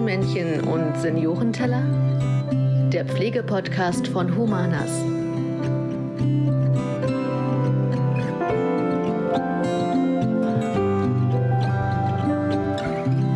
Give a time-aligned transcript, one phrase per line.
[0.00, 1.82] Kastanien-Männchen und Seniorenteller?
[2.90, 4.90] Der Pflegepodcast von Humanas.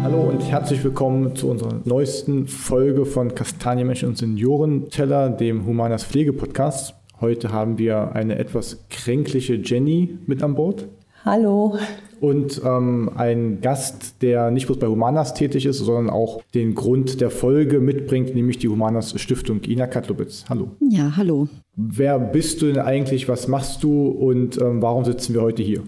[0.03, 6.95] Hallo und herzlich willkommen zu unserer neuesten Folge von Kastanienmenschen und Seniorenteller, dem Humanas Pflegepodcast.
[7.21, 10.87] Heute haben wir eine etwas kränkliche Jenny mit an Bord.
[11.27, 11.79] Hallo.
[12.24, 17.20] Und ähm, ein Gast, der nicht bloß bei Humanas tätig ist, sondern auch den Grund
[17.20, 19.60] der Folge mitbringt, nämlich die Humanas Stiftung.
[19.62, 20.46] Ina Katlowitz.
[20.48, 20.70] Hallo.
[20.80, 21.48] Ja, hallo.
[21.77, 23.29] Wer bist du denn eigentlich?
[23.29, 24.09] Was machst du?
[24.09, 25.82] Und ähm, warum sitzen wir heute hier?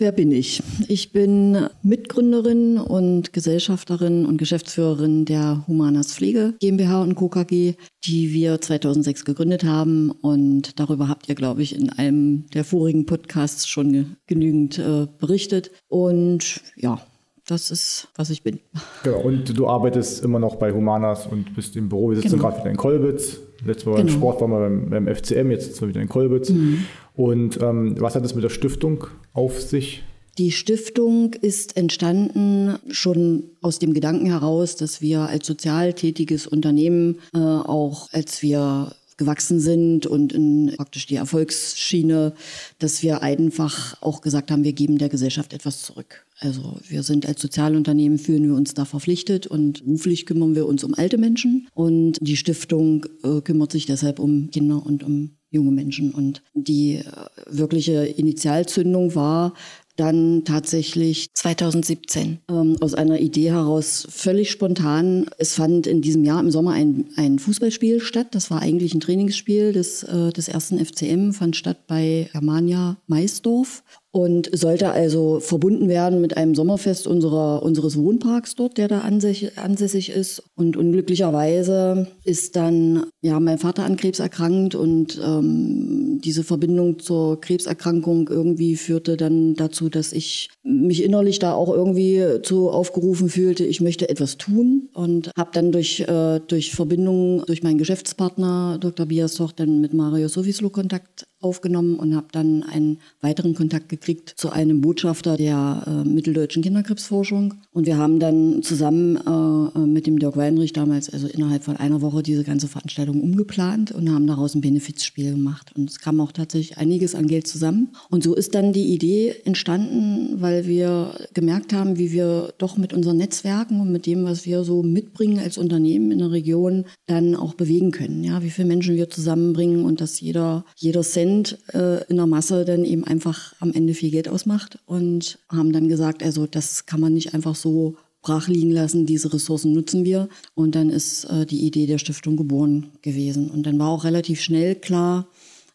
[0.00, 0.62] Wer bin ich?
[0.88, 7.28] Ich bin Mitgründerin und Gesellschafterin und Geschäftsführerin der Humanas Pflege GmbH und Co.
[7.28, 7.74] KG,
[8.06, 10.10] die wir 2006 gegründet haben.
[10.10, 15.70] Und darüber habt ihr, glaube ich, in einem der vorigen Podcasts schon genügend äh, berichtet.
[15.88, 16.98] Und ja,
[17.46, 18.60] das ist, was ich bin.
[19.04, 22.08] Genau, und du arbeitest immer noch bei Humanas und bist im Büro.
[22.08, 22.44] Wir sitzen genau.
[22.44, 23.38] gerade wieder in Kolbitz.
[23.66, 24.06] Letztes Mal genau.
[24.06, 26.48] beim Sport waren wir beim, beim, FCM, jetzt sitzen wir wieder in Kolbitz.
[26.48, 26.86] Mhm.
[27.14, 30.02] Und ähm, was hat es mit der Stiftung auf sich?
[30.38, 37.18] Die Stiftung ist entstanden schon aus dem Gedanken heraus, dass wir als sozial tätiges Unternehmen
[37.34, 42.32] äh, auch als wir gewachsen sind und in praktisch die Erfolgsschiene,
[42.78, 46.24] dass wir einfach auch gesagt haben, wir geben der Gesellschaft etwas zurück.
[46.38, 50.84] Also wir sind als Sozialunternehmen, fühlen wir uns da verpflichtet und beruflich kümmern wir uns
[50.84, 55.72] um alte Menschen und die Stiftung äh, kümmert sich deshalb um Kinder und um junge
[55.72, 56.12] Menschen.
[56.12, 57.04] Und die äh,
[57.46, 59.54] wirkliche Initialzündung war
[60.00, 65.26] dann tatsächlich 2017 ähm, aus einer Idee heraus völlig spontan.
[65.36, 68.28] Es fand in diesem Jahr im Sommer ein, ein Fußballspiel statt.
[68.30, 73.82] Das war eigentlich ein Trainingsspiel des, äh, des ersten FCM, fand statt bei Germania Maisdorf
[74.12, 80.10] und sollte also verbunden werden mit einem Sommerfest unserer, unseres Wohnparks dort, der da ansässig,
[80.10, 80.42] ist.
[80.56, 87.40] Und unglücklicherweise ist dann ja mein Vater an Krebs erkrankt und ähm, diese Verbindung zur
[87.40, 93.64] Krebserkrankung irgendwie führte dann dazu, dass ich mich innerlich da auch irgendwie zu aufgerufen fühlte,
[93.64, 99.06] ich möchte etwas tun und habe dann durch, äh, durch Verbindung durch meinen Geschäftspartner Dr.
[99.06, 104.50] Biasoch dann mit Mario Sovislo Kontakt aufgenommen und habe dann einen weiteren Kontakt gekriegt zu
[104.50, 107.54] einem Botschafter der äh, mitteldeutschen Kinderkrebsforschung.
[107.72, 112.02] Und wir haben dann zusammen äh, mit dem Dirk Weinrich damals, also innerhalb von einer
[112.02, 115.72] Woche, diese ganze Veranstaltung umgeplant und haben daraus ein Benefizspiel gemacht.
[115.74, 117.90] Und es kam auch tatsächlich einiges an Geld zusammen.
[118.10, 122.92] Und so ist dann die Idee entstanden, weil wir gemerkt haben, wie wir doch mit
[122.92, 127.34] unseren Netzwerken und mit dem, was wir so mitbringen als Unternehmen in der Region, dann
[127.34, 128.24] auch bewegen können.
[128.24, 132.26] Ja, wie viele Menschen wir zusammenbringen und dass jeder, jeder Cent Prozent äh, in der
[132.26, 136.86] Masse dann eben einfach am Ende viel Geld ausmacht und haben dann gesagt, also das
[136.86, 140.28] kann man nicht einfach so brach liegen lassen, diese Ressourcen nutzen wir.
[140.54, 143.50] Und dann ist äh, die Idee der Stiftung geboren gewesen.
[143.50, 145.26] Und dann war auch relativ schnell klar,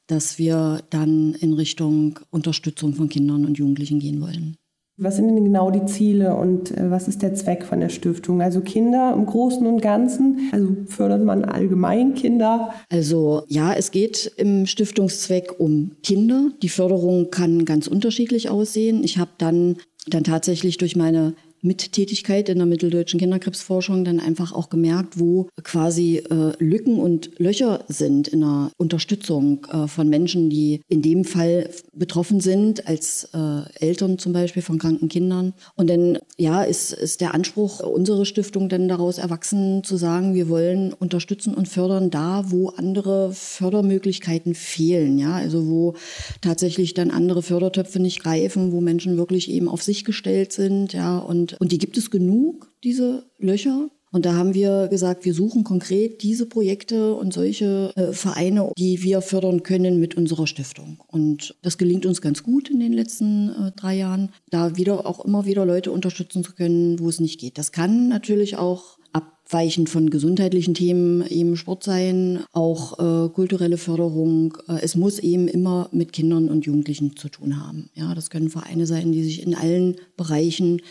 [0.07, 4.57] dass wir dann in Richtung Unterstützung von Kindern und Jugendlichen gehen wollen.
[4.97, 8.41] Was sind denn genau die Ziele und äh, was ist der Zweck von der Stiftung?
[8.41, 12.73] Also Kinder im Großen und Ganzen, also fördert man allgemein Kinder?
[12.89, 16.51] Also ja, es geht im Stiftungszweck um Kinder.
[16.61, 19.03] Die Förderung kann ganz unterschiedlich aussehen.
[19.03, 19.75] Ich habe dann
[20.07, 21.33] dann tatsächlich durch meine
[21.65, 27.31] mit Tätigkeit in der mitteldeutschen Kinderkrebsforschung dann einfach auch gemerkt, wo quasi äh, Lücken und
[27.39, 33.29] Löcher sind in der Unterstützung äh, von Menschen, die in dem Fall betroffen sind, als
[33.33, 35.53] äh, Eltern zum Beispiel von kranken Kindern.
[35.75, 40.49] Und dann, ja, ist, ist der Anspruch unserer Stiftung dann daraus erwachsen, zu sagen, wir
[40.49, 45.95] wollen unterstützen und fördern da, wo andere Fördermöglichkeiten fehlen, ja, also wo
[46.41, 51.17] tatsächlich dann andere Fördertöpfe nicht greifen, wo Menschen wirklich eben auf sich gestellt sind, ja,
[51.17, 53.89] und und, die gibt es genug, diese Löcher.
[54.11, 59.03] Und da haben wir gesagt, wir suchen konkret diese Projekte und solche äh, Vereine, die
[59.03, 61.03] wir fördern können mit unserer Stiftung.
[61.07, 65.25] Und das gelingt uns ganz gut in den letzten äh, drei Jahren, da wieder auch
[65.25, 67.57] immer wieder Leute unterstützen zu können, wo es nicht geht.
[67.57, 74.57] Das kann natürlich auch abweichend von gesundheitlichen Themen eben Sport sein, auch äh, kulturelle Förderung.
[74.67, 77.89] Äh, es muss eben immer mit Kindern und Jugendlichen zu tun haben.
[77.93, 80.81] Ja, das können Vereine sein, die sich in allen Bereichen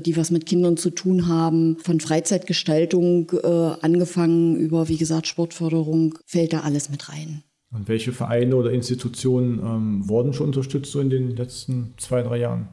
[0.00, 3.46] die was mit Kindern zu tun haben, von Freizeitgestaltung äh,
[3.80, 7.42] angefangen über, wie gesagt, Sportförderung, fällt da alles mit rein.
[7.72, 12.38] Und welche Vereine oder Institutionen ähm, wurden schon unterstützt so in den letzten zwei, drei
[12.38, 12.68] Jahren?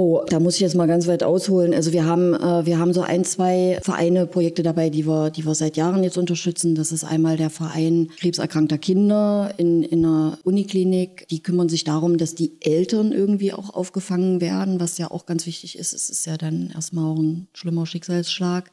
[0.00, 1.74] Oh, da muss ich jetzt mal ganz weit ausholen.
[1.74, 5.44] Also wir haben, äh, wir haben so ein, zwei Vereine, Projekte dabei, die wir, die
[5.44, 6.76] wir seit Jahren jetzt unterstützen.
[6.76, 11.26] Das ist einmal der Verein krebserkrankter Kinder in, in einer Uniklinik.
[11.30, 15.46] Die kümmern sich darum, dass die Eltern irgendwie auch aufgefangen werden, was ja auch ganz
[15.46, 15.92] wichtig ist.
[15.92, 18.70] Es ist ja dann erstmal auch ein schlimmer Schicksalsschlag.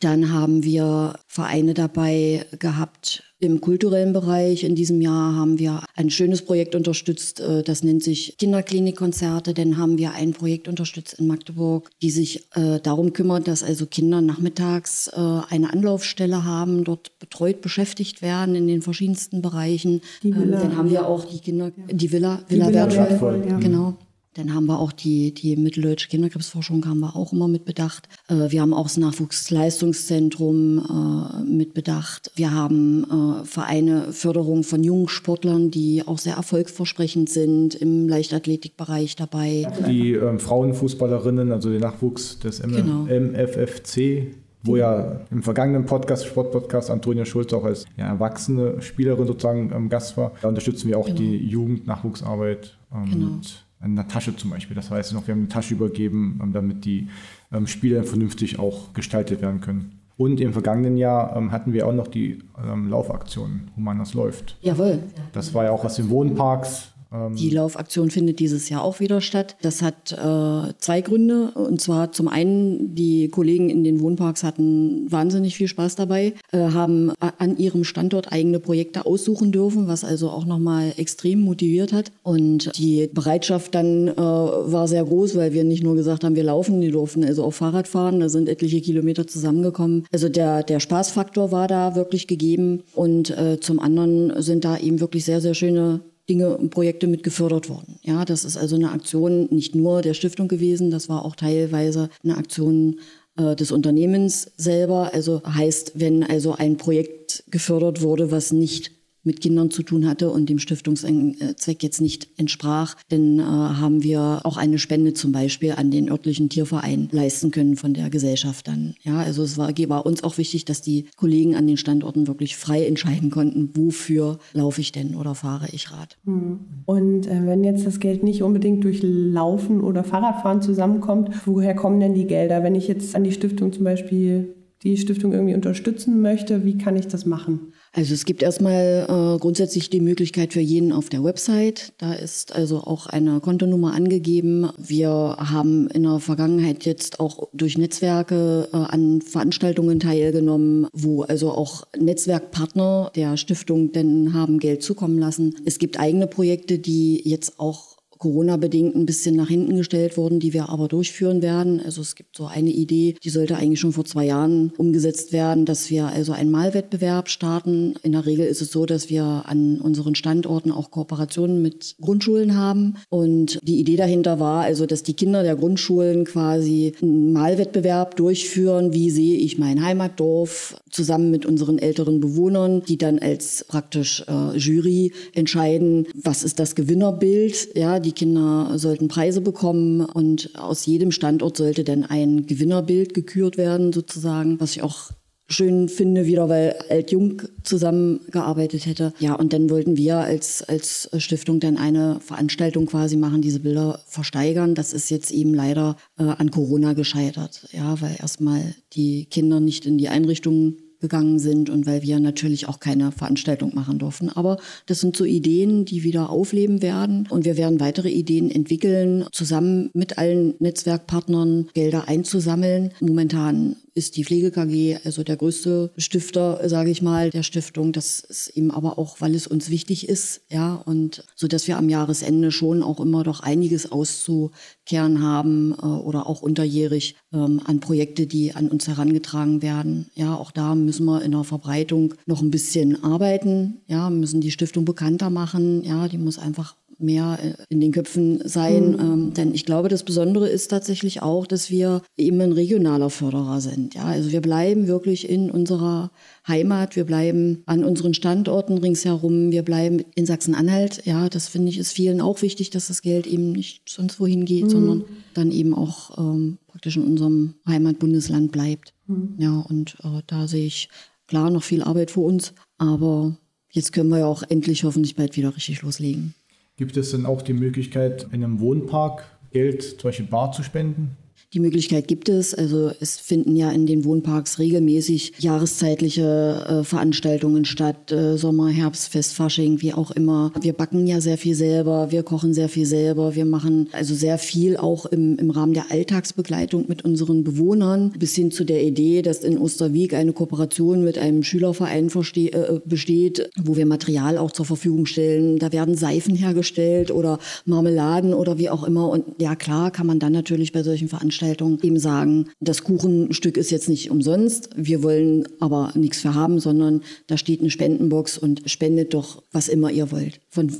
[0.00, 6.10] Dann haben wir Vereine dabei gehabt, im kulturellen Bereich in diesem Jahr haben wir ein
[6.10, 9.52] schönes Projekt unterstützt, äh, das nennt sich Kinderklinikkonzerte.
[9.52, 13.86] Dann haben wir ein Projekt unterstützt in Magdeburg, die sich äh, darum kümmert, dass also
[13.86, 20.02] Kinder nachmittags äh, eine Anlaufstelle haben, dort betreut beschäftigt werden in den verschiedensten Bereichen.
[20.22, 23.58] Ähm, dann haben wir auch die Kinder, die Villa, Villa, die Villa Wertvoll, Wertvoll ja.
[23.58, 23.96] genau.
[24.34, 28.08] Dann haben wir auch die, die mitteldeutsche Kinderkrebsforschung haben wir auch immer mit bedacht.
[28.28, 32.32] Äh, wir haben auch das Nachwuchsleistungszentrum äh, mit bedacht.
[32.34, 39.16] Wir haben äh, Vereine, Förderung von jungen Sportlern, die auch sehr erfolgsversprechend sind im Leichtathletikbereich
[39.16, 39.66] dabei.
[39.86, 43.04] Die ähm, Frauenfußballerinnen, also der Nachwuchs des M genau.
[43.04, 49.72] MFFC, wo ja im vergangenen Podcast, Sportpodcast, Antonia Schulz auch als ja, erwachsene Spielerin sozusagen
[49.74, 50.32] ähm, Gast war.
[50.40, 51.18] Da unterstützen wir auch genau.
[51.18, 53.26] die Jugendnachwuchsarbeit ähm, genau.
[53.32, 54.74] mit einer Tasche zum Beispiel.
[54.74, 57.08] Das heißt noch, wir haben eine Tasche übergeben, ähm, damit die
[57.52, 59.98] ähm, Spiele vernünftig auch gestaltet werden können.
[60.16, 64.56] Und im vergangenen Jahr ähm, hatten wir auch noch die ähm, Laufaktion Humanas läuft.
[64.60, 65.00] Jawohl.
[65.32, 66.92] Das war ja auch aus den Wohnparks
[67.34, 69.56] die Laufaktion findet dieses Jahr auch wieder statt.
[69.62, 71.50] Das hat äh, zwei Gründe.
[71.54, 76.58] Und zwar zum einen, die Kollegen in den Wohnparks hatten wahnsinnig viel Spaß dabei, äh,
[76.58, 82.12] haben an ihrem Standort eigene Projekte aussuchen dürfen, was also auch nochmal extrem motiviert hat.
[82.22, 86.44] Und die Bereitschaft dann äh, war sehr groß, weil wir nicht nur gesagt haben, wir
[86.44, 88.20] laufen, die durften also auch Fahrrad fahren.
[88.20, 90.06] Da sind etliche Kilometer zusammengekommen.
[90.12, 92.82] Also der, der Spaßfaktor war da wirklich gegeben.
[92.94, 97.22] Und äh, zum anderen sind da eben wirklich sehr, sehr schöne Dinge und Projekte mit
[97.22, 97.98] gefördert worden.
[98.02, 102.08] Ja, das ist also eine Aktion nicht nur der Stiftung gewesen, das war auch teilweise
[102.22, 103.00] eine Aktion
[103.36, 105.10] äh, des Unternehmens selber.
[105.12, 108.92] Also heißt, wenn also ein Projekt gefördert wurde, was nicht
[109.24, 114.40] mit Kindern zu tun hatte und dem Stiftungszweck jetzt nicht entsprach, dann äh, haben wir
[114.44, 118.94] auch eine Spende zum Beispiel an den örtlichen Tierverein leisten können von der Gesellschaft dann.
[119.02, 122.56] Ja, also es war, war uns auch wichtig, dass die Kollegen an den Standorten wirklich
[122.56, 126.18] frei entscheiden konnten, wofür laufe ich denn oder fahre ich Rad.
[126.24, 126.60] Hm.
[126.86, 132.00] Und äh, wenn jetzt das Geld nicht unbedingt durch Laufen oder Fahrradfahren zusammenkommt, woher kommen
[132.00, 132.62] denn die Gelder?
[132.62, 136.96] Wenn ich jetzt an die Stiftung zum Beispiel die Stiftung irgendwie unterstützen möchte, wie kann
[136.96, 137.72] ich das machen?
[137.94, 141.92] Also es gibt erstmal äh, grundsätzlich die Möglichkeit für jeden auf der Website.
[141.98, 144.70] Da ist also auch eine Kontonummer angegeben.
[144.78, 151.50] Wir haben in der Vergangenheit jetzt auch durch Netzwerke äh, an Veranstaltungen teilgenommen, wo also
[151.50, 155.56] auch Netzwerkpartner der Stiftung denn haben Geld zukommen lassen.
[155.66, 157.91] Es gibt eigene Projekte, die jetzt auch
[158.22, 161.82] Corona-bedingt ein bisschen nach hinten gestellt wurden, die wir aber durchführen werden.
[161.84, 165.64] Also es gibt so eine Idee, die sollte eigentlich schon vor zwei Jahren umgesetzt werden,
[165.64, 167.94] dass wir also einen Malwettbewerb starten.
[168.04, 172.56] In der Regel ist es so, dass wir an unseren Standorten auch Kooperationen mit Grundschulen
[172.56, 172.94] haben.
[173.08, 178.92] Und die Idee dahinter war also, dass die Kinder der Grundschulen quasi einen Malwettbewerb durchführen.
[178.92, 184.56] Wie sehe ich mein Heimatdorf zusammen mit unseren älteren Bewohnern, die dann als praktisch äh,
[184.56, 190.86] Jury entscheiden, was ist das Gewinnerbild, ja, die die Kinder sollten Preise bekommen und aus
[190.86, 195.10] jedem Standort sollte dann ein Gewinnerbild gekürt werden, sozusagen, was ich auch
[195.48, 199.12] schön finde, wieder weil Alt-Jung zusammengearbeitet hätte.
[199.18, 204.00] Ja, und dann wollten wir als, als Stiftung dann eine Veranstaltung quasi machen, diese Bilder
[204.06, 204.74] versteigern.
[204.74, 207.68] Das ist jetzt eben leider äh, an Corona gescheitert.
[207.72, 212.66] Ja, weil erstmal die Kinder nicht in die Einrichtungen gegangen sind und weil wir natürlich
[212.66, 214.30] auch keine Veranstaltung machen durften.
[214.30, 214.56] Aber
[214.86, 219.90] das sind so Ideen, die wieder aufleben werden und wir werden weitere Ideen entwickeln, zusammen
[219.92, 222.92] mit allen Netzwerkpartnern Gelder einzusammeln.
[223.00, 227.92] Momentan ist die Pflege KG also der größte Stifter, sage ich mal, der Stiftung.
[227.92, 231.76] Das ist eben aber auch, weil es uns wichtig ist, ja, und so dass wir
[231.76, 238.26] am Jahresende schon auch immer doch einiges auszukehren haben äh, oder auch unterjährig an Projekte,
[238.26, 240.10] die an uns herangetragen werden.
[240.14, 243.80] Ja, auch da müssen wir in der Verbreitung noch ein bisschen arbeiten.
[243.86, 245.82] Ja, müssen die Stiftung bekannter machen.
[245.82, 248.92] Ja, die muss einfach mehr äh, in den Köpfen sein.
[248.92, 249.00] Mhm.
[249.00, 253.60] Ähm, denn ich glaube, das Besondere ist tatsächlich auch, dass wir eben ein regionaler Förderer
[253.60, 253.94] sind.
[253.94, 256.10] Ja, also wir bleiben wirklich in unserer
[256.46, 261.04] Heimat, wir bleiben an unseren Standorten ringsherum, wir bleiben in Sachsen-Anhalt.
[261.04, 264.44] Ja, das finde ich ist vielen auch wichtig, dass das Geld eben nicht sonst wohin
[264.44, 264.70] geht, mhm.
[264.70, 265.04] sondern
[265.34, 268.94] dann eben auch ähm, praktisch in unserem Heimatbundesland bleibt.
[269.06, 269.34] Mhm.
[269.38, 270.88] Ja, und äh, da sehe ich
[271.26, 273.36] klar noch viel Arbeit vor uns, aber
[273.70, 276.34] jetzt können wir ja auch endlich hoffentlich bald wieder richtig loslegen.
[276.76, 281.16] Gibt es denn auch die Möglichkeit, in einem Wohnpark Geld zum Beispiel bar zu spenden?
[281.54, 282.54] Die Möglichkeit gibt es.
[282.54, 288.10] Also es finden ja in den Wohnparks regelmäßig jahreszeitliche äh, Veranstaltungen statt.
[288.10, 290.52] Äh, Sommer, Herbst, Fest, Fasching, wie auch immer.
[290.62, 294.38] Wir backen ja sehr viel selber, wir kochen sehr viel selber, wir machen also sehr
[294.38, 298.14] viel auch im, im Rahmen der Alltagsbegleitung mit unseren Bewohnern.
[298.18, 303.50] Bis hin zu der Idee, dass in Osterwieck eine Kooperation mit einem Schülerverein äh, besteht,
[303.62, 305.58] wo wir Material auch zur Verfügung stellen.
[305.58, 309.10] Da werden Seifen hergestellt oder Marmeladen oder wie auch immer.
[309.10, 313.56] Und ja klar kann man dann natürlich bei solchen Veranstaltungen Veranstaltung eben sagen, das Kuchenstück
[313.56, 318.38] ist jetzt nicht umsonst, wir wollen aber nichts für haben, sondern da steht eine Spendenbox
[318.38, 320.40] und spendet doch, was immer ihr wollt.
[320.48, 320.72] Von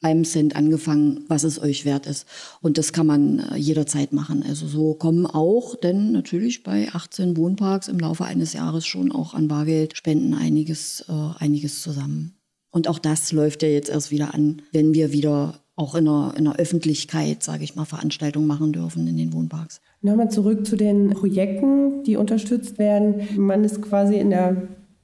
[0.00, 2.26] einem Cent angefangen, was es euch wert ist.
[2.62, 4.42] Und das kann man äh, jederzeit machen.
[4.46, 9.34] Also so kommen auch, denn natürlich bei 18 Wohnparks im Laufe eines Jahres schon auch
[9.34, 12.36] an Bargeldspenden einiges, äh, einiges zusammen.
[12.70, 16.34] Und auch das läuft ja jetzt erst wieder an, wenn wir wieder auch in der,
[16.36, 19.80] in der Öffentlichkeit, sage ich mal, Veranstaltungen machen dürfen in den Wohnparks.
[20.06, 23.22] Nochmal zurück zu den Projekten, die unterstützt werden.
[23.36, 24.56] Man ist quasi in der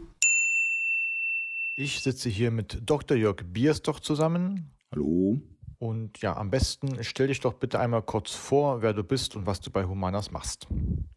[1.76, 3.18] Ich sitze hier mit Dr.
[3.18, 4.72] Jörg Biastoch zusammen.
[4.92, 5.40] Hallo.
[5.84, 9.46] Und ja, am besten stell dich doch bitte einmal kurz vor, wer du bist und
[9.46, 10.66] was du bei Humanas machst.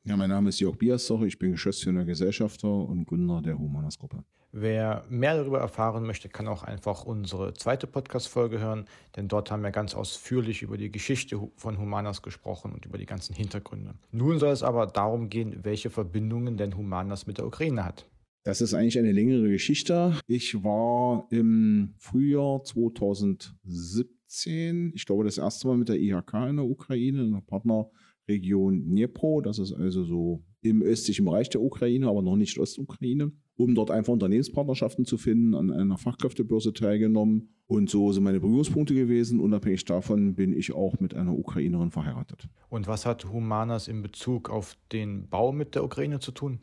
[0.02, 4.25] Ja, mein Name ist Jörg Biastoch, ich bin Geschäftsführer Gesellschafter und Gründer der Humanas Gruppe.
[4.50, 9.62] Wer mehr darüber erfahren möchte, kann auch einfach unsere zweite Podcast-Folge hören, denn dort haben
[9.62, 13.94] wir ganz ausführlich über die Geschichte von Humanas gesprochen und über die ganzen Hintergründe.
[14.11, 18.04] Nun soll es aber darum gehen, welche Verbindungen denn Humanas mit der Ukraine hat.
[18.42, 20.14] Das ist eigentlich eine längere Geschichte.
[20.28, 26.64] Ich war im Frühjahr 2017, ich glaube, das erste Mal mit der IHK in der
[26.64, 29.40] Ukraine, in der Partnerregion Dnipro.
[29.40, 33.90] Das ist also so im östlichen Bereich der Ukraine, aber noch nicht Ostukraine um dort
[33.90, 37.49] einfach Unternehmenspartnerschaften zu finden, an einer Fachkräftebörse teilgenommen.
[37.66, 39.40] Und so sind meine Berührungspunkte gewesen.
[39.40, 42.49] Unabhängig davon bin ich auch mit einer Ukrainerin verheiratet.
[42.68, 46.61] Und was hat Humanas in Bezug auf den Bau mit der Ukraine zu tun?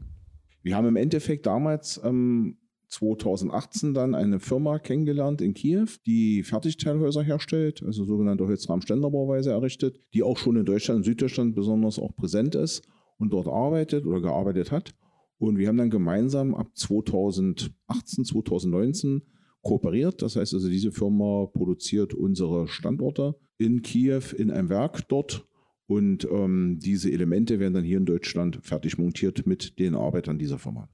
[0.61, 2.57] Wir haben im Endeffekt damals ähm,
[2.93, 10.23] 2018 dann eine Firma kennengelernt in Kiew, die Fertigteilhäuser herstellt, also sogenannte Holzrahmen-Ständerbauweise errichtet, die
[10.23, 12.83] auch schon in Deutschland und Süddeutschland besonders auch präsent ist
[13.17, 14.93] und dort arbeitet oder gearbeitet hat.
[15.39, 19.23] Und wir haben dann gemeinsam ab 2018, 2019
[19.61, 20.21] kooperiert.
[20.21, 25.47] Das heißt also, diese Firma produziert unsere Standorte in Kiew in einem Werk dort.
[25.87, 30.59] Und ähm, diese Elemente werden dann hier in Deutschland fertig montiert mit den Arbeitern dieser
[30.59, 30.87] Firma.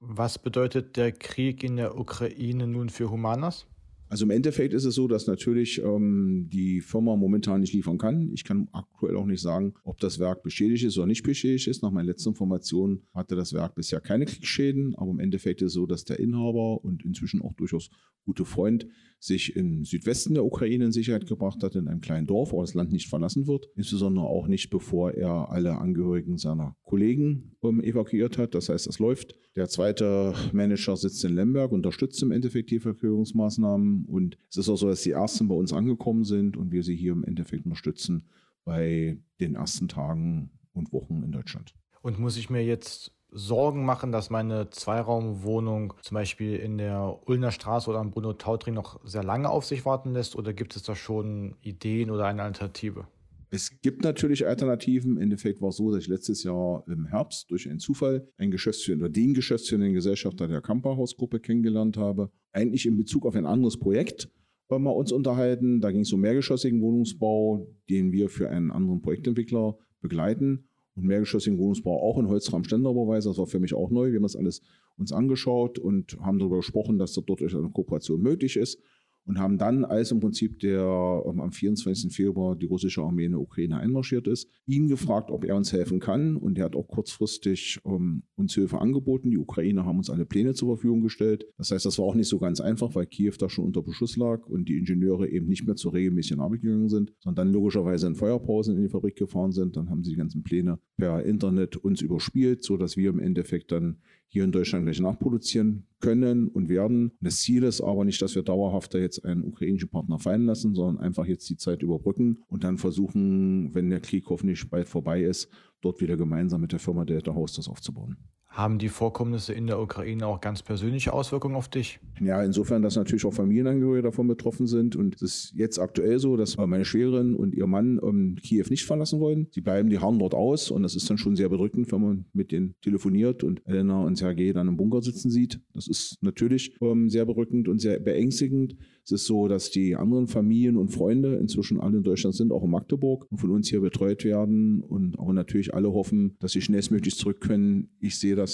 [0.00, 3.66] Was bedeutet der Krieg in der Ukraine nun für Humanas?
[4.08, 8.30] Also im Endeffekt ist es so, dass natürlich ähm, die Firma momentan nicht liefern kann.
[8.32, 11.82] Ich kann aktuell auch nicht sagen, ob das Werk beschädigt ist oder nicht beschädigt ist.
[11.82, 15.72] Nach meinen letzten Informationen hatte das Werk bisher keine Kriegsschäden, aber im Endeffekt ist es
[15.72, 17.90] so, dass der Inhaber und inzwischen auch durchaus
[18.24, 18.86] gute Freund
[19.18, 22.74] sich im Südwesten der Ukraine in Sicherheit gebracht hat, in einem kleinen Dorf, wo das
[22.74, 23.68] Land nicht verlassen wird.
[23.74, 28.54] Insbesondere auch nicht, bevor er alle Angehörigen seiner Kollegen ähm, evakuiert hat.
[28.54, 29.34] Das heißt, das läuft.
[29.56, 34.04] Der zweite Manager sitzt in Lemberg, unterstützt im Endeffekt die Evakuierungsmaßnahmen.
[34.04, 36.94] Und es ist auch so, dass die ersten bei uns angekommen sind und wir sie
[36.94, 38.28] hier im Endeffekt unterstützen
[38.64, 41.74] bei den ersten Tagen und Wochen in Deutschland.
[42.02, 47.50] Und muss ich mir jetzt Sorgen machen, dass meine Zweiraumwohnung zum Beispiel in der Ulner
[47.50, 50.36] Straße oder am Bruno Tautring noch sehr lange auf sich warten lässt?
[50.36, 53.06] Oder gibt es da schon Ideen oder eine Alternative?
[53.50, 55.12] Es gibt natürlich Alternativen.
[55.12, 58.50] Im Endeffekt war es so, dass ich letztes Jahr im Herbst durch einen Zufall einen
[58.50, 62.30] Geschäftsführer oder den Geschäftsführenden Gesellschafter der Kamperhausgruppe kennengelernt habe.
[62.52, 64.30] Eigentlich in Bezug auf ein anderes Projekt
[64.70, 65.82] haben wir uns unterhalten.
[65.82, 70.65] Da ging es um mehrgeschossigen Wohnungsbau, den wir für einen anderen Projektentwickler begleiten
[70.96, 73.28] und mehrgeschossigen Wohnungsbau auch in Holzrahmen-Ständerbauweise.
[73.28, 74.10] Das war für mich auch neu.
[74.10, 74.62] Wir haben das alles
[74.96, 78.80] uns angeschaut und haben darüber gesprochen, dass dort eine Kooperation möglich ist
[79.26, 82.14] und haben dann, als im Prinzip der ähm, am 24.
[82.14, 85.98] Februar die russische Armee in der Ukraine einmarschiert ist, ihn gefragt, ob er uns helfen
[85.98, 86.36] kann.
[86.36, 89.30] Und er hat auch kurzfristig ähm, uns Hilfe angeboten.
[89.30, 91.44] Die Ukrainer haben uns alle Pläne zur Verfügung gestellt.
[91.58, 94.16] Das heißt, das war auch nicht so ganz einfach, weil Kiew da schon unter Beschuss
[94.16, 98.06] lag und die Ingenieure eben nicht mehr zur regelmäßigen Arbeit gegangen sind, sondern dann logischerweise
[98.06, 99.76] in Feuerpausen in die Fabrik gefahren sind.
[99.76, 103.98] Dann haben sie die ganzen Pläne per Internet uns überspielt, sodass wir im Endeffekt dann
[104.28, 107.12] hier in Deutschland gleich nachproduzieren können und werden.
[107.20, 110.74] Das Ziel ist aber nicht, dass wir dauerhaft da jetzt einen ukrainischen Partner fallen lassen,
[110.74, 115.22] sondern einfach jetzt die Zeit überbrücken und dann versuchen, wenn der Krieg hoffentlich bald vorbei
[115.22, 115.48] ist,
[115.80, 118.16] dort wieder gemeinsam mit der Firma Delta House das aufzubauen.
[118.56, 122.00] Haben die Vorkommnisse in der Ukraine auch ganz persönliche Auswirkungen auf dich?
[122.22, 124.96] Ja, insofern, dass natürlich auch Familienangehörige davon betroffen sind.
[124.96, 128.86] Und es ist jetzt aktuell so, dass meine Schwägerin und ihr Mann ähm, Kiew nicht
[128.86, 129.48] verlassen wollen.
[129.50, 130.70] Sie bleiben, die harren dort aus.
[130.70, 134.16] Und das ist dann schon sehr bedrückend, wenn man mit denen telefoniert und Elena und
[134.16, 135.60] Sergei dann im Bunker sitzen sieht.
[135.74, 138.74] Das ist natürlich ähm, sehr berückend und sehr beängstigend.
[139.04, 142.64] Es ist so, dass die anderen Familien und Freunde inzwischen alle in Deutschland sind, auch
[142.64, 146.62] in Magdeburg und von uns hier betreut werden und auch natürlich alle hoffen, dass sie
[146.62, 147.90] schnellstmöglich zurück können.
[148.00, 148.45] Ich sehe das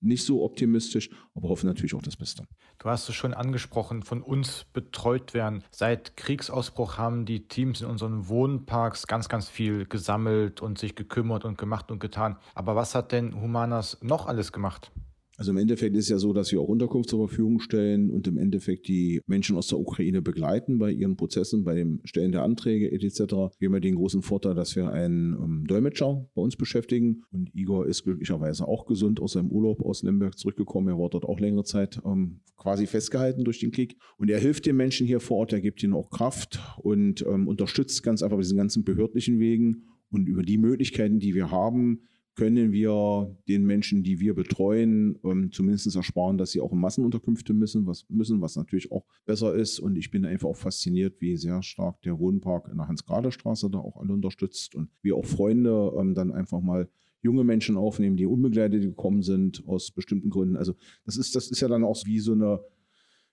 [0.00, 2.44] nicht so optimistisch, aber hoffe natürlich auch das Beste.
[2.78, 5.62] Du hast es schon angesprochen, von uns betreut werden.
[5.70, 11.44] Seit Kriegsausbruch haben die Teams in unseren Wohnparks ganz, ganz viel gesammelt und sich gekümmert
[11.44, 12.36] und gemacht und getan.
[12.54, 14.92] Aber was hat denn Humanas noch alles gemacht?
[15.40, 18.28] Also im Endeffekt ist es ja so, dass wir auch Unterkunft zur Verfügung stellen und
[18.28, 22.42] im Endeffekt die Menschen aus der Ukraine begleiten bei ihren Prozessen, bei dem Stellen der
[22.42, 23.20] Anträge etc.
[23.58, 27.54] Wir haben ja den großen Vorteil, dass wir einen ähm, Dolmetscher bei uns beschäftigen und
[27.54, 30.88] Igor ist glücklicherweise auch gesund aus seinem Urlaub aus Lemberg zurückgekommen.
[30.88, 34.66] Er war dort auch längere Zeit ähm, quasi festgehalten durch den Krieg und er hilft
[34.66, 38.36] den Menschen hier vor Ort, er gibt ihnen auch Kraft und ähm, unterstützt ganz einfach
[38.36, 42.02] diesen ganzen behördlichen Wegen und über die Möglichkeiten, die wir haben,
[42.40, 47.52] können wir den Menschen, die wir betreuen, ähm, zumindest ersparen, dass sie auch in Massenunterkünfte
[47.52, 49.78] müssen, was müssen, was natürlich auch besser ist.
[49.78, 53.76] Und ich bin einfach auch fasziniert, wie sehr stark der Wohnpark in der Hans-Grade-Straße da
[53.76, 56.88] auch alle unterstützt und wie auch Freunde ähm, dann einfach mal
[57.20, 60.56] junge Menschen aufnehmen, die unbegleitet gekommen sind aus bestimmten Gründen.
[60.56, 60.72] Also
[61.04, 62.60] das ist, das ist ja dann auch wie so eine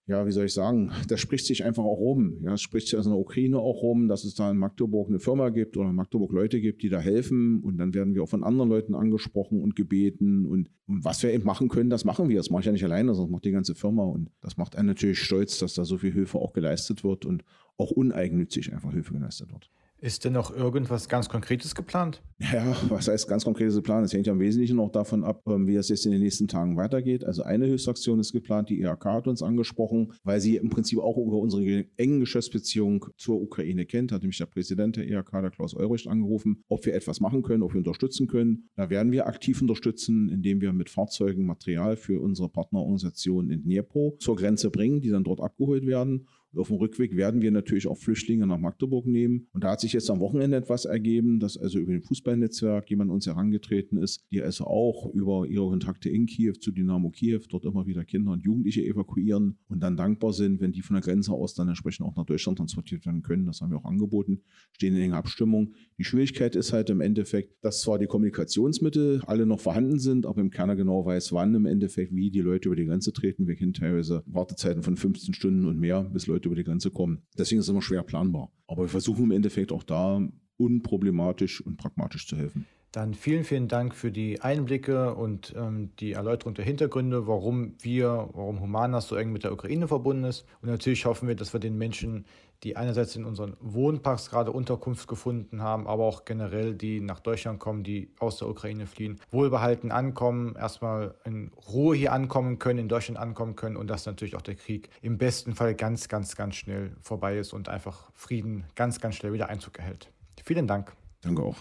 [0.07, 2.37] ja, wie soll ich sagen, das spricht sich einfach auch rum.
[2.41, 5.19] Ja, es spricht sich aus der Ukraine auch rum, dass es da in Magdeburg eine
[5.19, 7.59] Firma gibt oder in Magdeburg Leute gibt, die da helfen.
[7.59, 10.45] Und dann werden wir auch von anderen Leuten angesprochen und gebeten.
[10.45, 12.37] Und, und was wir eben machen können, das machen wir.
[12.37, 14.05] Das mache ich ja nicht alleine, sondern das macht die ganze Firma.
[14.05, 17.43] Und das macht einen natürlich stolz, dass da so viel Hilfe auch geleistet wird und
[17.77, 19.69] auch uneigennützig einfach Hilfe geleistet wird.
[19.99, 22.21] Ist denn noch irgendwas ganz Konkretes geplant?
[22.39, 24.05] Ja, was heißt ganz konkretes geplant?
[24.05, 26.47] Es hängt ja im Wesentlichen noch davon ab, ähm, wie es jetzt in den nächsten
[26.47, 27.23] Tagen weitergeht.
[27.23, 31.17] Also eine Hilfsaktion ist geplant, die IHK hat uns angesprochen, weil sie im Prinzip auch
[31.17, 35.75] über unsere engen Geschäftsbeziehung zur Ukraine kennt, hat nämlich der Präsident der IHK, der Klaus
[35.75, 38.69] Euricht, angerufen, ob wir etwas machen können, ob wir unterstützen können.
[38.75, 44.15] Da werden wir aktiv unterstützen, indem wir mit Fahrzeugen Material für unsere Partnerorganisation in Dnipro
[44.19, 46.27] zur Grenze bringen, die dann dort abgeholt werden.
[46.57, 49.47] Auf dem Rückweg werden wir natürlich auch Flüchtlinge nach Magdeburg nehmen.
[49.53, 53.11] Und da hat sich jetzt am Wochenende etwas ergeben, dass also über den Fußballnetzwerk jemand
[53.11, 57.65] uns herangetreten ist, die also auch über ihre Kontakte in Kiew zu Dynamo Kiew dort
[57.65, 61.31] immer wieder Kinder und Jugendliche evakuieren und dann dankbar sind, wenn die von der Grenze
[61.31, 63.45] aus dann entsprechend auch nach Deutschland transportiert werden können.
[63.45, 64.41] Das haben wir auch angeboten,
[64.71, 65.73] stehen in enger Abstimmung.
[65.97, 70.41] Die Schwierigkeit ist halt im Endeffekt, dass zwar die Kommunikationsmittel alle noch vorhanden sind, aber
[70.41, 73.47] im Kerner genau weiß, wann im Endeffekt, wie die Leute über die Grenze treten.
[73.47, 77.23] Wir kennen teilweise Wartezeiten von 15 Stunden und mehr, bis Leute über die Grenze kommen.
[77.37, 78.51] Deswegen ist es immer schwer planbar.
[78.67, 80.21] Aber wir versuchen im Endeffekt auch da
[80.57, 82.65] unproblematisch und pragmatisch zu helfen.
[82.91, 88.29] Dann vielen, vielen Dank für die Einblicke und ähm, die Erläuterung der Hintergründe, warum wir,
[88.33, 90.45] warum Humanas so eng mit der Ukraine verbunden ist.
[90.61, 92.25] Und natürlich hoffen wir, dass wir den Menschen,
[92.63, 97.59] die einerseits in unseren Wohnparks gerade Unterkunft gefunden haben, aber auch generell, die nach Deutschland
[97.59, 102.89] kommen, die aus der Ukraine fliehen, wohlbehalten ankommen, erstmal in Ruhe hier ankommen können, in
[102.89, 106.55] Deutschland ankommen können und dass natürlich auch der Krieg im besten Fall ganz, ganz, ganz
[106.55, 110.11] schnell vorbei ist und einfach Frieden ganz, ganz schnell wieder Einzug erhält.
[110.43, 110.93] Vielen Dank.
[111.21, 111.57] Danke auch.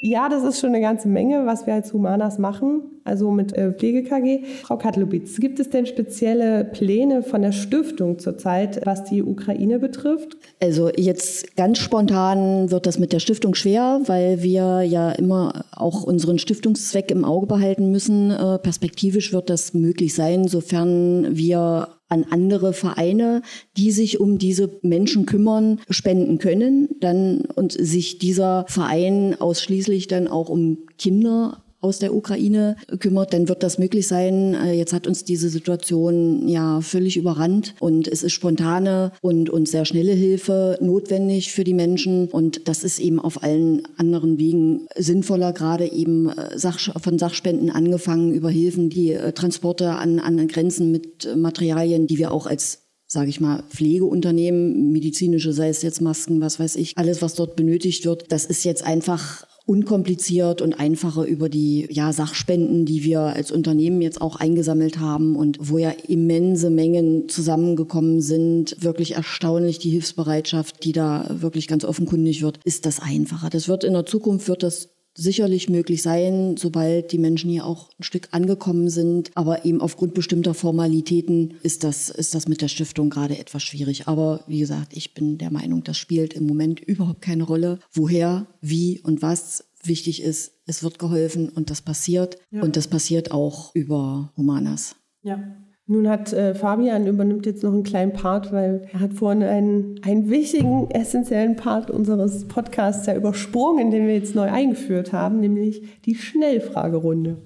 [0.00, 3.72] Ja, das ist schon eine ganze Menge, was wir als Humanas machen, also mit äh,
[3.72, 4.44] Pflege-KG.
[4.62, 10.36] Frau Katlubitz, gibt es denn spezielle Pläne von der Stiftung zurzeit, was die Ukraine betrifft?
[10.60, 16.02] Also jetzt ganz spontan wird das mit der Stiftung schwer, weil wir ja immer auch
[16.02, 18.30] unseren Stiftungszweck im Auge behalten müssen.
[18.30, 23.42] Äh, perspektivisch wird das möglich sein, sofern wir an andere Vereine,
[23.76, 30.28] die sich um diese Menschen kümmern, spenden können, dann und sich dieser Verein ausschließlich dann
[30.28, 34.54] auch um Kinder aus der Ukraine kümmert, dann wird das möglich sein.
[34.54, 39.68] Äh, jetzt hat uns diese Situation ja völlig überrannt und es ist spontane und, und
[39.68, 44.88] sehr schnelle Hilfe notwendig für die Menschen und das ist eben auf allen anderen Wegen
[44.96, 50.48] sinnvoller, gerade eben äh, Sach von Sachspenden angefangen über Hilfen, die äh, Transporte an, an
[50.48, 56.00] Grenzen mit Materialien, die wir auch als sage ich mal, Pflegeunternehmen, medizinische, sei es jetzt
[56.00, 60.74] Masken, was weiß ich, alles, was dort benötigt wird, das ist jetzt einfach unkompliziert und
[60.74, 65.78] einfacher über die ja, Sachspenden, die wir als Unternehmen jetzt auch eingesammelt haben und wo
[65.78, 68.76] ja immense Mengen zusammengekommen sind.
[68.80, 73.50] Wirklich erstaunlich die Hilfsbereitschaft, die da wirklich ganz offenkundig wird, ist das einfacher.
[73.50, 77.90] Das wird in der Zukunft wird das sicherlich möglich sein, sobald die Menschen hier auch
[77.98, 79.30] ein Stück angekommen sind.
[79.34, 84.06] Aber eben aufgrund bestimmter Formalitäten ist das, ist das mit der Stiftung gerade etwas schwierig.
[84.06, 87.78] Aber wie gesagt, ich bin der Meinung, das spielt im Moment überhaupt keine Rolle.
[87.92, 92.38] Woher, wie und was wichtig ist, es wird geholfen und das passiert.
[92.50, 92.62] Ja.
[92.62, 94.96] Und das passiert auch über Humanas.
[95.22, 95.65] Ja.
[95.88, 100.00] Nun hat äh, Fabian übernimmt jetzt noch einen kleinen Part, weil er hat vorhin einen,
[100.02, 105.82] einen wichtigen, essentiellen Part unseres Podcasts ja übersprungen, den wir jetzt neu eingeführt haben, nämlich
[106.04, 107.36] die Schnellfragerunde.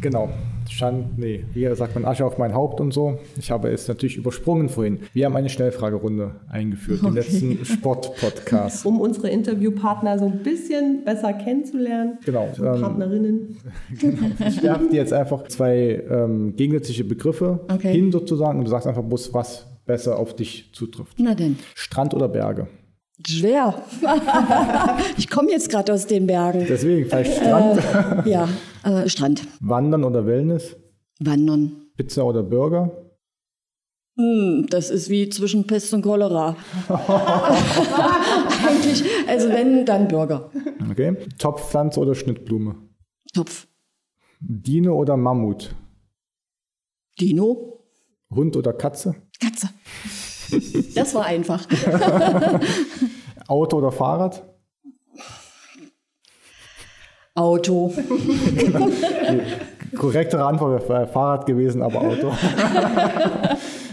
[0.00, 0.30] Genau.
[0.70, 3.18] Stand, nee, wie sagt man, Asche auf mein Haupt und so.
[3.38, 5.00] Ich habe es natürlich übersprungen vorhin.
[5.12, 7.08] Wir haben eine Schnellfragerunde eingeführt, okay.
[7.08, 8.86] im letzten Sport-Podcast.
[8.86, 12.18] Um unsere Interviewpartner so ein bisschen besser kennenzulernen.
[12.24, 12.48] Genau.
[12.58, 13.56] Ähm, Partnerinnen.
[14.00, 14.26] genau.
[14.46, 17.92] Ich werfe dir jetzt einfach zwei ähm, gegensätzliche Begriffe okay.
[17.92, 21.14] hin sozusagen und du sagst einfach bloß, was besser auf dich zutrifft.
[21.18, 21.58] Na denn.
[21.74, 22.68] Strand oder Berge?
[23.26, 23.74] Schwer.
[25.16, 26.66] ich komme jetzt gerade aus den Bergen.
[26.68, 27.80] Deswegen, vielleicht Strand.
[28.24, 28.48] Äh, ja,
[28.88, 29.46] äh, Strand.
[29.60, 30.76] Wandern oder Wellness?
[31.20, 31.88] Wandern.
[31.96, 32.90] Pizza oder Burger?
[34.16, 36.56] Hm, das ist wie zwischen Pest und Cholera.
[38.66, 40.50] Eigentlich, also wenn, dann Burger.
[40.90, 41.16] Okay.
[41.38, 42.74] Topfpflanze oder Schnittblume?
[43.32, 43.68] Topf.
[44.40, 45.74] Dino oder Mammut?
[47.20, 47.84] Dino.
[48.30, 49.14] Hund oder Katze?
[49.40, 49.68] Katze.
[50.94, 51.66] Das war einfach.
[53.48, 54.47] Auto oder Fahrrad?
[57.38, 57.94] Auto.
[57.96, 62.32] Die korrektere Antwort wäre Fahrrad gewesen, aber Auto.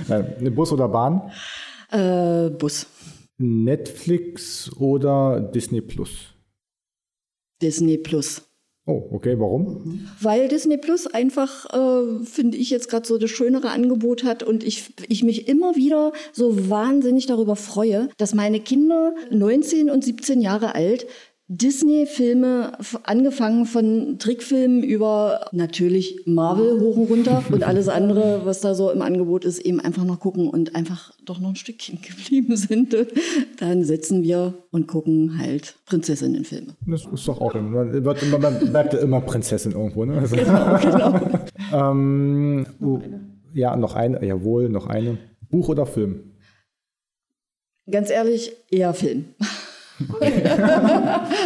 [0.07, 1.31] Nein, Bus oder Bahn?
[1.91, 2.87] Äh, Bus.
[3.37, 6.33] Netflix oder Disney Plus?
[7.61, 8.41] Disney Plus.
[8.87, 10.07] Oh, okay, warum?
[10.21, 14.63] Weil Disney Plus einfach, äh, finde ich, jetzt gerade so das schönere Angebot hat und
[14.63, 20.39] ich, ich mich immer wieder so wahnsinnig darüber freue, dass meine Kinder 19 und 17
[20.39, 21.07] Jahre alt
[21.47, 22.71] Disney-Filme,
[23.03, 28.89] angefangen von Trickfilmen über natürlich Marvel hoch und runter und alles andere, was da so
[28.89, 32.95] im Angebot ist, eben einfach noch gucken und einfach doch noch ein Stückchen geblieben sind.
[33.59, 36.75] Dann sitzen wir und gucken halt Prinzessinnenfilme.
[36.87, 40.03] Das ist doch auch immer, man, wird immer, man bleibt ja immer Prinzessin irgendwo.
[40.03, 40.17] Ne?
[40.17, 41.91] Also genau, genau.
[41.91, 42.99] ähm, uh,
[43.53, 45.19] ja, noch eine, jawohl, noch eine.
[45.51, 46.31] Buch oder Film?
[47.89, 49.25] Ganz ehrlich, eher Film.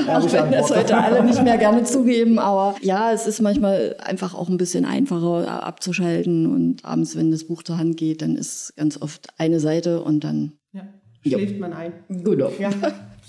[0.08, 4.34] Auch wenn das heute alle nicht mehr gerne zugeben, aber ja, es ist manchmal einfach
[4.34, 8.74] auch ein bisschen einfacher abzuschalten und abends, wenn das Buch zur Hand geht, dann ist
[8.76, 10.82] ganz oft eine Seite und dann ja.
[11.22, 11.60] schläft jo.
[11.60, 11.94] man ein.
[12.10, 12.52] Genau.
[12.60, 12.72] Ja.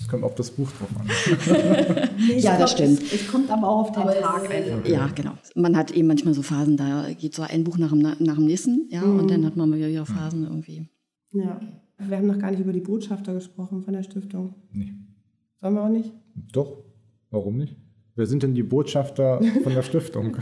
[0.01, 1.07] Das kommt auf das Buch drauf an.
[2.17, 3.03] nee, ja, das stimmt.
[3.03, 4.81] Es, es, kommt aber auch auf den aber Tag an.
[4.85, 5.33] Ja, genau.
[5.53, 8.45] Man hat eben manchmal so Phasen, da geht so ein Buch nach dem, nach dem
[8.45, 9.19] nächsten, ja, mhm.
[9.19, 10.89] und dann hat man mal wieder Phasen irgendwie.
[11.33, 11.59] Ja.
[11.99, 14.55] Wir haben noch gar nicht über die Botschafter gesprochen von der Stiftung.
[14.73, 14.91] Nee.
[15.61, 16.11] Sollen wir auch nicht?
[16.51, 16.77] Doch,
[17.29, 17.75] warum nicht?
[18.15, 20.37] Wer sind denn die Botschafter von der Stiftung?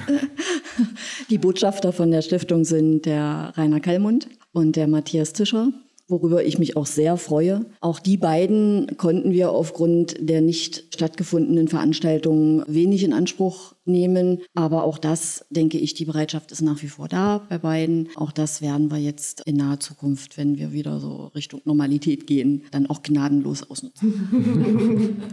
[1.30, 5.72] die Botschafter von der Stiftung sind der Rainer Kallmund und der Matthias Tischer.
[6.10, 7.66] Worüber ich mich auch sehr freue.
[7.80, 14.40] Auch die beiden konnten wir aufgrund der nicht stattgefundenen Veranstaltungen wenig in Anspruch nehmen.
[14.56, 18.10] Aber auch das, denke ich, die Bereitschaft ist nach wie vor da bei beiden.
[18.16, 22.64] Auch das werden wir jetzt in naher Zukunft, wenn wir wieder so Richtung Normalität gehen,
[22.72, 25.18] dann auch gnadenlos ausnutzen.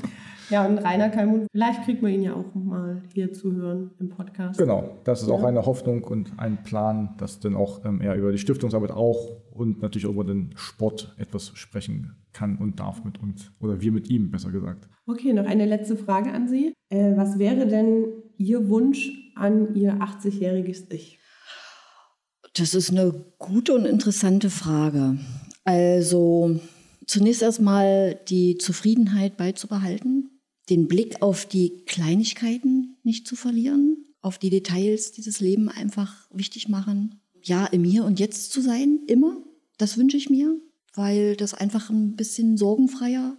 [0.48, 4.10] Ja, und Rainer Kalmund, vielleicht kriegt man ihn ja auch mal hier zu hören im
[4.10, 4.58] Podcast.
[4.58, 5.34] Genau, das ist ja.
[5.34, 9.32] auch eine Hoffnung und ein Plan, dass dann auch ähm, er über die Stiftungsarbeit auch
[9.56, 13.92] und natürlich auch über den Sport etwas sprechen kann und darf mit uns oder wir
[13.92, 14.88] mit ihm, besser gesagt.
[15.06, 16.74] Okay, noch eine letzte Frage an Sie.
[16.90, 21.18] Äh, was wäre denn Ihr Wunsch an Ihr 80-jähriges Ich?
[22.54, 25.18] Das ist eine gute und interessante Frage.
[25.64, 26.60] Also
[27.06, 30.30] zunächst erstmal die Zufriedenheit beizubehalten,
[30.70, 36.28] den Blick auf die Kleinigkeiten nicht zu verlieren, auf die Details, die das Leben einfach
[36.32, 37.20] wichtig machen.
[37.42, 39.36] Ja, im Hier und Jetzt zu sein, immer.
[39.78, 40.56] Das wünsche ich mir,
[40.94, 43.36] weil das einfach ein bisschen sorgenfreier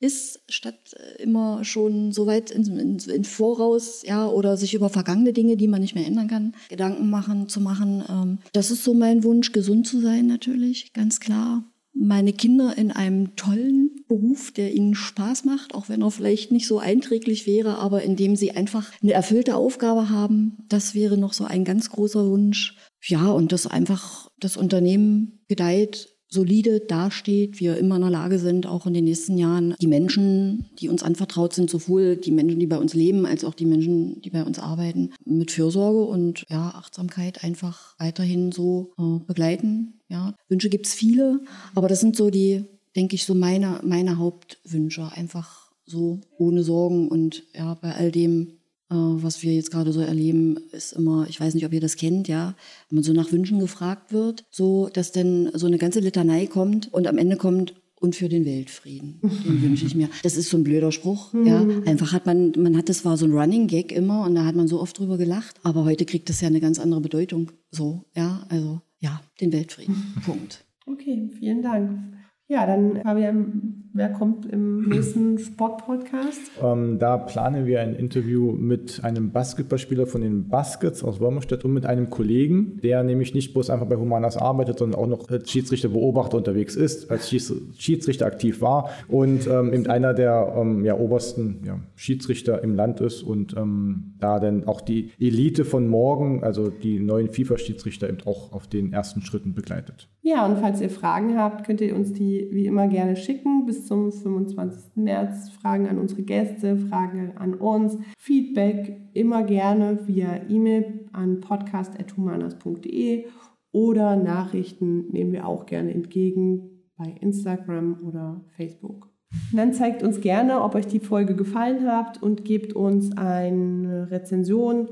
[0.00, 4.88] ist, statt äh, immer schon so weit in, in, in, Voraus, ja, oder sich über
[4.88, 8.02] vergangene Dinge, die man nicht mehr ändern kann, Gedanken machen, zu machen.
[8.08, 11.64] Ähm, das ist so mein Wunsch, gesund zu sein natürlich, ganz klar
[12.00, 16.66] meine Kinder in einem tollen Beruf, der ihnen Spaß macht, auch wenn er vielleicht nicht
[16.66, 20.56] so einträglich wäre, aber in dem sie einfach eine erfüllte Aufgabe haben.
[20.68, 22.76] Das wäre noch so ein ganz großer Wunsch.
[23.02, 28.66] Ja, und dass einfach das Unternehmen gedeiht, solide dasteht, wir immer in der Lage sind,
[28.66, 32.66] auch in den nächsten Jahren die Menschen, die uns anvertraut sind, sowohl die Menschen, die
[32.66, 36.70] bei uns leben, als auch die Menschen, die bei uns arbeiten, mit Fürsorge und ja,
[36.70, 40.00] Achtsamkeit einfach weiterhin so äh, begleiten.
[40.08, 41.40] Ja, Wünsche gibt's viele,
[41.74, 42.64] aber das sind so die,
[42.94, 45.10] denke ich, so meine, meine Hauptwünsche.
[45.12, 48.59] Einfach so ohne Sorgen und ja, bei all dem
[48.96, 52.28] was wir jetzt gerade so erleben, ist immer, ich weiß nicht, ob ihr das kennt,
[52.28, 52.54] ja,
[52.88, 56.92] wenn man so nach Wünschen gefragt wird, so, dass dann so eine ganze Litanei kommt
[56.92, 59.20] und am Ende kommt, und für den Weltfrieden.
[59.22, 60.08] Den wünsche ich mir.
[60.22, 61.32] Das ist so ein blöder Spruch.
[61.32, 61.46] Mhm.
[61.46, 64.44] Ja, einfach hat man, man hat, das war so ein Running Gag immer und da
[64.44, 65.60] hat man so oft drüber gelacht.
[65.62, 67.52] Aber heute kriegt das ja eine ganz andere Bedeutung.
[67.70, 70.14] So, ja, also, ja, den Weltfrieden.
[70.24, 70.64] Punkt.
[70.86, 72.00] Okay, vielen Dank.
[72.48, 76.52] Ja, dann Fabian, wer kommt im nächsten Sportpodcast?
[76.62, 81.72] Ähm, da planen wir ein Interview mit einem Basketballspieler von den Baskets aus Wolmerstedt und
[81.72, 85.50] mit einem Kollegen, der nämlich nicht bloß einfach bei Humanas arbeitet, sondern auch noch als
[85.50, 91.60] Schiedsrichterbeobachter unterwegs ist, als Schiedsrichter aktiv war und ähm, eben einer der ähm, ja, obersten
[91.64, 96.70] ja, Schiedsrichter im Land ist und ähm, da dann auch die Elite von morgen, also
[96.70, 100.08] die neuen FIFA-Schiedsrichter eben auch auf den ersten Schritten begleitet.
[100.22, 103.79] Ja, und falls ihr Fragen habt, könnt ihr uns die wie immer gerne schicken bis
[103.80, 104.96] zum 25.
[104.96, 105.50] März.
[105.50, 113.26] Fragen an unsere Gäste, Fragen an uns, Feedback immer gerne via E-Mail an podcast.humanas.de
[113.72, 119.08] oder Nachrichten nehmen wir auch gerne entgegen bei Instagram oder Facebook.
[119.52, 124.10] Und dann zeigt uns gerne, ob euch die Folge gefallen hat und gebt uns eine
[124.10, 124.88] Rezension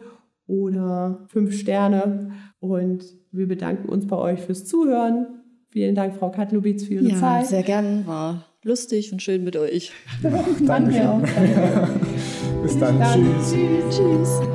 [0.46, 2.30] oder fünf Sterne.
[2.60, 5.26] Und wir bedanken uns bei euch fürs Zuhören.
[5.70, 7.46] Vielen Dank, Frau Katlubitz, für Ihre ja, Zeit.
[7.46, 9.92] Sehr gern, war lustig und schön mit euch.
[10.22, 11.22] Danke.
[12.62, 13.00] Bis dann.
[13.02, 13.96] Tschüss.
[13.96, 14.47] Tschüss.